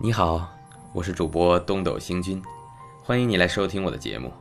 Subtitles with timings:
[0.00, 0.48] 你好，
[0.92, 2.42] 我是主播东斗星君，
[3.04, 4.32] 欢迎你来收听我的节目。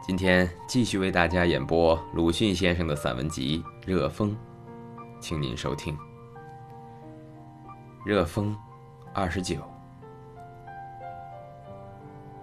[0.00, 4.30] 今天继续为大家演播鲁迅先生的散文集《热风》，
[5.20, 5.92] 请您收听
[8.04, 8.54] 《热风》
[9.12, 9.56] 二十九。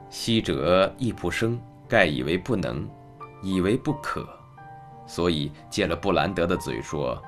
[0.10, 1.58] 昔者易卜生
[1.88, 2.86] 盖以为不能，
[3.42, 4.28] 以为不可，
[5.08, 7.20] 所以借了布兰德的嘴说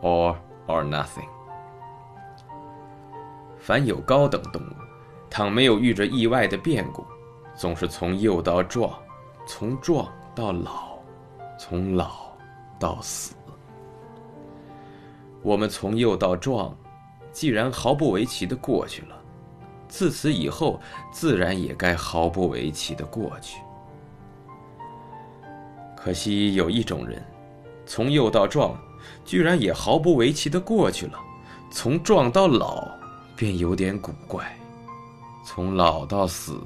[0.00, 0.36] ：“all
[0.68, 1.26] or nothing。”
[3.58, 4.75] 凡有高等动物，
[5.28, 7.04] 倘没有遇着意外的变故，
[7.54, 8.92] 总是从幼到壮，
[9.46, 10.98] 从壮到老，
[11.58, 12.32] 从老
[12.78, 13.34] 到死。
[15.42, 16.76] 我们从幼到壮，
[17.32, 19.16] 既然毫不为奇的过去了，
[19.88, 20.80] 自此以后，
[21.12, 23.60] 自然也该毫不为奇的过去。
[25.96, 27.22] 可惜有一种人，
[27.84, 28.76] 从幼到壮，
[29.24, 31.18] 居然也毫不为奇的过去了，
[31.70, 32.88] 从壮到老。
[33.38, 34.58] 便有点古怪，
[35.46, 36.60] 从老到死，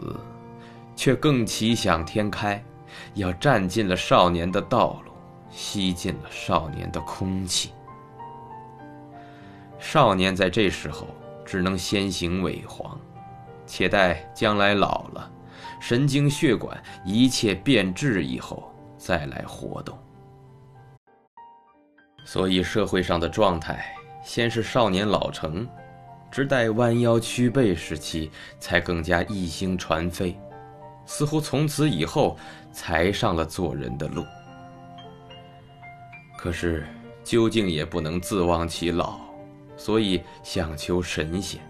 [0.96, 2.64] 却更奇想天开，
[3.12, 5.12] 要占尽了少年的道路，
[5.50, 7.72] 吸尽了少年的空气。
[9.78, 11.06] 少年在这时候
[11.44, 12.98] 只能先行萎黄，
[13.66, 15.30] 且待将来老了，
[15.78, 19.96] 神经血管一切变质以后再来活动。
[22.24, 23.94] 所以社会上的状态，
[24.24, 25.68] 先是少年老成。
[26.30, 30.38] 直待弯腰屈背时期，才更加一星传飞，
[31.04, 32.36] 似乎从此以后
[32.72, 34.24] 才上了做人的路。
[36.38, 36.86] 可是
[37.24, 39.18] 究竟也不能自忘其老，
[39.76, 41.60] 所以想求神仙。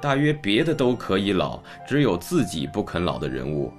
[0.00, 3.72] 大约别的都可以老，只有自己不肯老的人物，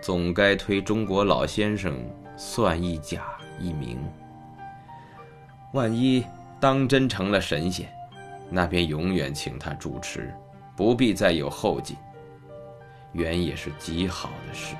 [0.00, 1.98] 总该推中国老先生
[2.36, 3.24] 算一假
[3.58, 3.98] 一名。
[5.72, 6.24] 万一
[6.60, 7.95] 当真成了神仙。
[8.48, 10.32] 那便永远请他主持，
[10.76, 11.96] 不必再有后继。
[13.12, 14.76] 原也是极好的事。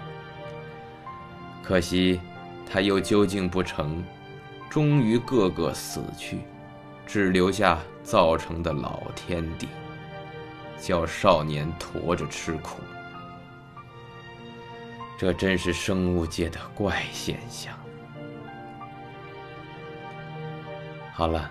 [1.62, 2.20] 可惜，
[2.70, 4.04] 他又究竟不成，
[4.70, 6.40] 终于个个死去，
[7.06, 9.68] 只留下造成的老天地，
[10.78, 12.80] 叫少年驮着吃苦。
[15.18, 17.74] 这真是生物界的怪现象。
[21.12, 21.50] 好了。